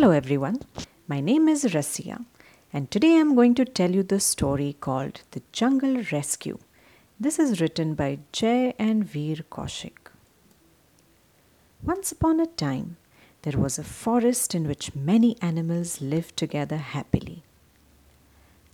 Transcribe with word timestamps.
Hello 0.00 0.12
everyone, 0.12 0.60
my 1.08 1.20
name 1.20 1.46
is 1.46 1.62
Rasia 1.74 2.24
and 2.72 2.90
today 2.90 3.18
I'm 3.18 3.34
going 3.34 3.54
to 3.56 3.66
tell 3.66 3.90
you 3.90 4.02
the 4.02 4.18
story 4.18 4.74
called 4.80 5.20
The 5.32 5.42
Jungle 5.52 6.02
Rescue. 6.10 6.58
This 7.20 7.38
is 7.38 7.60
written 7.60 7.92
by 7.92 8.20
Jay 8.32 8.72
and 8.78 9.04
Veer 9.04 9.44
Kaushik. 9.50 10.10
Once 11.82 12.12
upon 12.12 12.40
a 12.40 12.46
time, 12.46 12.96
there 13.42 13.58
was 13.58 13.78
a 13.78 13.84
forest 13.84 14.54
in 14.54 14.66
which 14.66 14.94
many 14.94 15.36
animals 15.42 16.00
lived 16.00 16.34
together 16.34 16.78
happily. 16.78 17.42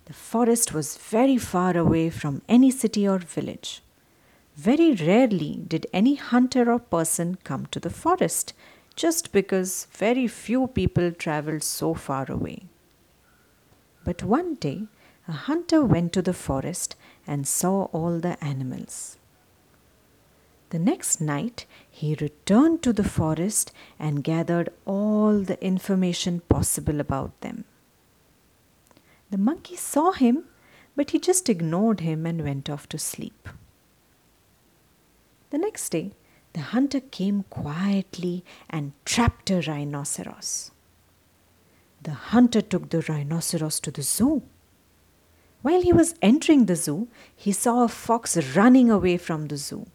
The 0.05 0.13
forest 0.13 0.73
was 0.73 0.95
very 0.95 1.37
far 1.37 1.75
away 1.75 2.09
from 2.09 2.41
any 2.47 2.71
city 2.71 3.05
or 3.05 3.17
village. 3.17 3.81
Very 4.55 4.93
rarely 4.93 5.61
did 5.67 5.87
any 5.91 6.15
hunter 6.15 6.71
or 6.71 6.79
person 6.79 7.37
come 7.43 7.65
to 7.71 7.81
the 7.81 7.89
forest 7.89 8.53
just 8.97 9.31
because 9.31 9.87
very 9.91 10.27
few 10.27 10.67
people 10.67 11.11
traveled 11.11 11.63
so 11.63 11.93
far 11.93 12.25
away. 12.29 12.63
But 14.03 14.23
one 14.23 14.55
day, 14.55 14.87
a 15.27 15.33
hunter 15.33 15.85
went 15.85 16.13
to 16.13 16.21
the 16.21 16.33
forest 16.33 16.95
and 17.27 17.47
saw 17.47 17.83
all 17.93 18.19
the 18.19 18.43
animals. 18.43 19.17
The 20.71 20.79
next 20.79 21.21
night, 21.21 21.65
he 21.89 22.17
returned 22.19 22.81
to 22.83 22.91
the 22.91 23.03
forest 23.03 23.71
and 23.99 24.23
gathered 24.23 24.69
all 24.85 25.39
the 25.39 25.63
information 25.63 26.41
possible 26.49 26.99
about 26.99 27.39
them. 27.41 27.65
The 29.29 29.37
monkey 29.37 29.75
saw 29.75 30.11
him, 30.11 30.45
but 30.95 31.11
he 31.11 31.19
just 31.19 31.49
ignored 31.49 31.99
him 31.99 32.25
and 32.25 32.43
went 32.43 32.69
off 32.69 32.89
to 32.89 32.97
sleep. 32.97 33.47
The 35.51 35.57
next 35.57 35.89
day, 35.89 36.13
the 36.57 36.63
hunter 36.63 36.99
came 36.99 37.43
quietly 37.51 38.43
and 38.67 38.91
trapped 39.05 39.51
a 39.51 39.61
rhinoceros. 39.61 40.71
The 42.01 42.15
hunter 42.31 42.61
took 42.61 42.89
the 42.89 43.01
rhinoceros 43.07 43.79
to 43.81 43.91
the 43.91 44.01
zoo. 44.01 44.41
While 45.61 45.83
he 45.83 45.93
was 45.93 46.15
entering 46.19 46.65
the 46.65 46.75
zoo, 46.75 47.09
he 47.35 47.51
saw 47.51 47.83
a 47.83 47.87
fox 47.87 48.55
running 48.55 48.89
away 48.89 49.17
from 49.17 49.49
the 49.49 49.57
zoo. 49.57 49.85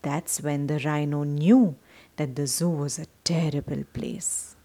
That's 0.00 0.40
when 0.40 0.68
the 0.68 0.78
rhino 0.78 1.24
knew 1.24 1.76
that 2.16 2.34
the 2.34 2.46
zoo 2.46 2.70
was 2.70 2.98
a 2.98 3.12
terrible 3.22 3.84
place. 3.92 4.56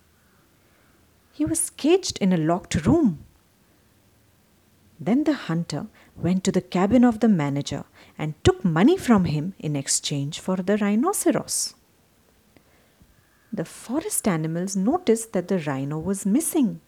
He 1.34 1.44
was 1.44 1.70
caged 1.70 2.18
in 2.20 2.32
a 2.32 2.38
locked 2.38 2.86
room. 2.86 3.26
Then 5.06 5.26
the 5.26 5.34
hunter 5.34 5.88
went 6.16 6.46
to 6.46 6.52
the 6.52 6.62
cabin 6.62 7.04
of 7.04 7.20
the 7.20 7.28
manager 7.28 7.84
and 8.18 8.42
took 8.46 8.64
money 8.64 8.96
from 8.96 9.26
him 9.26 9.54
in 9.60 9.76
exchange 9.76 10.40
for 10.40 10.56
the 10.56 10.78
rhinoceros. 10.78 11.76
The 13.52 13.66
forest 13.66 14.30
animals 14.30 14.78
noticed 14.78 15.34
that 15.34 15.50
the 15.50 15.60
rhino 15.60 16.00
was 16.00 16.26
missing. 16.26 16.80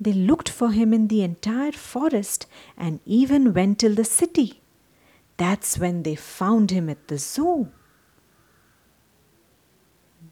They 0.00 0.12
looked 0.12 0.48
for 0.48 0.72
him 0.72 0.92
in 0.92 1.06
the 1.06 1.22
entire 1.22 1.70
forest 1.70 2.46
and 2.76 2.98
even 3.06 3.54
went 3.54 3.78
till 3.78 3.94
the 3.94 4.04
city. 4.04 4.60
That's 5.36 5.78
when 5.78 6.02
they 6.02 6.16
found 6.16 6.72
him 6.72 6.88
at 6.88 7.06
the 7.06 7.18
zoo. 7.18 7.68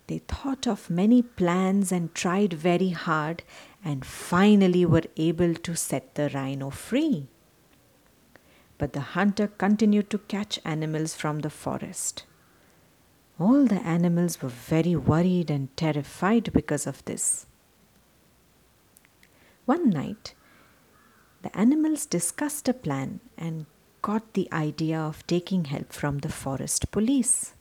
They 0.09 0.19
thought 0.19 0.67
of 0.67 0.91
many 0.91 1.23
plans 1.23 1.93
and 1.93 2.13
tried 2.13 2.53
very 2.53 2.91
hard 2.91 3.45
and 3.85 4.05
finally 4.05 4.85
were 4.85 5.05
able 5.17 5.55
to 5.55 5.75
set 5.75 6.15
the 6.15 6.31
rhino 6.35 6.71
free. 6.71 7.27
But 8.79 8.93
the 8.93 9.01
hunter 9.01 9.47
continued 9.47 10.11
to 10.11 10.19
catch 10.19 10.59
animals 10.65 11.15
from 11.15 11.41
the 11.41 11.51
forest. 11.51 12.25
All 13.39 13.65
the 13.65 13.83
animals 13.87 14.43
were 14.43 14.51
very 14.51 14.95
worried 14.95 15.51
and 15.51 15.75
terrified 15.77 16.53
because 16.53 16.87
of 16.87 17.05
this. 17.07 17.47
One 19.65 19.89
night, 19.91 20.35
the 21.43 21.57
animals 21.57 22.05
discussed 22.05 22.69
a 22.69 22.75
plan 22.75 23.21
and 23.39 23.67
got 24.03 24.35
the 24.35 24.49
idea 24.53 24.99
of 24.99 25.27
taking 25.27 25.67
help 25.67 25.93
from 25.93 26.19
the 26.19 26.29
forest 26.29 26.91
police. 26.91 27.55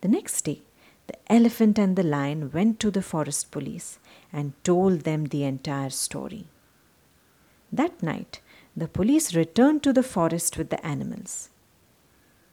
The 0.00 0.08
next 0.08 0.42
day, 0.42 0.62
the 1.08 1.32
elephant 1.32 1.78
and 1.78 1.96
the 1.96 2.02
lion 2.02 2.50
went 2.52 2.78
to 2.80 2.90
the 2.90 3.02
forest 3.02 3.50
police 3.50 3.98
and 4.32 4.52
told 4.62 5.00
them 5.00 5.24
the 5.26 5.42
entire 5.44 5.90
story. 5.90 6.46
That 7.72 8.02
night, 8.02 8.40
the 8.76 8.88
police 8.88 9.34
returned 9.34 9.82
to 9.82 9.92
the 9.92 10.02
forest 10.02 10.56
with 10.56 10.70
the 10.70 10.84
animals. 10.86 11.50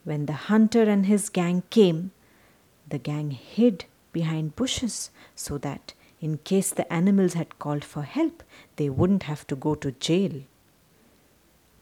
When 0.03 0.25
the 0.25 0.33
hunter 0.49 0.83
and 0.83 1.05
his 1.05 1.29
gang 1.29 1.63
came, 1.69 2.11
the 2.88 2.97
gang 2.97 3.31
hid 3.31 3.85
behind 4.11 4.55
bushes 4.55 5.11
so 5.35 5.57
that, 5.59 5.93
in 6.22 6.37
case 6.39 6.72
the 6.72 6.91
animals 6.91 7.33
had 7.33 7.59
called 7.59 7.83
for 7.83 8.03
help, 8.03 8.41
they 8.77 8.89
wouldn't 8.89 9.23
have 9.23 9.45
to 9.47 9.55
go 9.55 9.75
to 9.75 9.91
jail. 9.91 10.41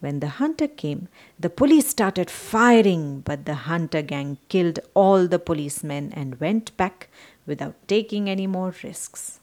When 0.03 0.19
the 0.19 0.27
hunter 0.27 0.67
came, 0.67 1.07
the 1.39 1.49
police 1.49 1.87
started 1.87 2.29
firing, 2.29 3.21
but 3.21 3.45
the 3.45 3.55
hunter 3.55 4.01
gang 4.01 4.37
killed 4.49 4.79
all 4.93 5.27
the 5.29 5.39
policemen 5.39 6.11
and 6.11 6.41
went 6.41 6.75
back 6.75 7.07
without 7.45 7.75
taking 7.87 8.29
any 8.29 8.45
more 8.45 8.75
risks. 8.83 9.39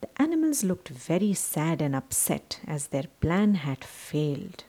The 0.00 0.08
animals 0.16 0.64
looked 0.64 0.88
very 0.88 1.34
sad 1.34 1.82
and 1.82 1.94
upset 1.94 2.58
as 2.66 2.86
their 2.86 3.04
plan 3.20 3.56
had 3.56 3.84
failed. 3.84 4.64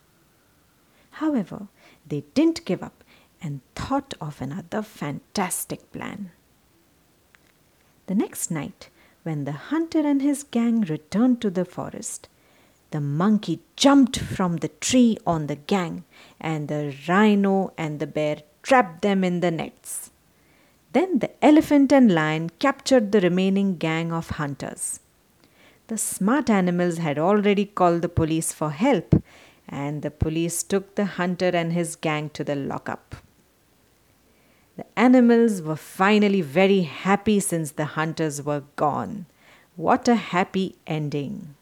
However, 1.12 1.70
they 2.06 2.26
didn't 2.34 2.66
give 2.66 2.84
up 2.84 3.06
and 3.42 3.62
thought 3.76 4.14
of 4.20 4.42
another 4.42 4.82
fantastic 4.82 5.90
plan. 5.94 6.32
The 8.08 8.16
next 8.16 8.52
night, 8.52 8.90
when 9.24 9.46
the 9.46 9.54
hunter 9.72 10.06
and 10.06 10.22
his 10.22 10.44
gang 10.44 10.82
returned 10.82 11.40
to 11.44 11.50
the 11.50 11.64
forest, 11.64 12.28
the 12.92 13.02
monkey 13.02 13.60
jumped 13.76 14.18
from 14.20 14.58
the 14.58 14.70
tree 14.70 15.18
on 15.26 15.48
the 15.48 15.56
gang, 15.56 16.04
and 16.40 16.68
the 16.68 16.96
rhino 17.08 17.74
and 17.78 18.00
the 18.00 18.08
bear 18.08 18.38
trapped 18.64 19.02
them 19.02 19.24
in 19.24 19.40
the 19.42 19.52
nets. 19.52 20.12
Then 20.94 21.20
the 21.20 21.32
elephant 21.44 21.92
and 21.92 22.14
lion 22.14 22.50
captured 22.60 23.12
the 23.12 23.22
remaining 23.22 23.78
gang 23.78 24.12
of 24.12 24.32
hunters. 24.32 25.00
The 25.88 25.98
smart 25.98 26.50
animals 26.50 26.98
had 26.98 27.18
already 27.18 27.66
called 27.66 28.02
the 28.02 28.10
police 28.10 28.52
for 28.52 28.72
help, 28.72 29.22
and 29.70 30.02
the 30.02 30.12
police 30.12 30.64
took 30.64 30.96
the 30.96 31.06
hunter 31.06 31.50
and 31.54 31.74
his 31.74 31.96
gang 31.96 32.30
to 32.32 32.44
the 32.44 32.56
lockup. 32.56 33.16
The 34.78 34.86
animals 34.96 35.62
were 35.62 35.76
finally 35.76 36.42
very 36.42 36.82
happy 36.82 37.40
since 37.40 37.72
the 37.72 37.86
hunters 37.86 38.42
were 38.44 38.64
gone. 38.76 39.26
What 39.76 40.08
a 40.08 40.16
happy 40.16 40.76
ending! 40.86 41.56